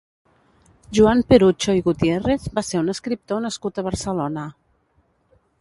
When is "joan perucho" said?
0.99-1.75